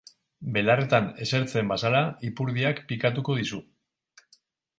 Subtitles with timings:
[0.53, 2.01] Belarretan esertzen bazara,
[2.31, 3.61] ipurdiak pikatuko dizu.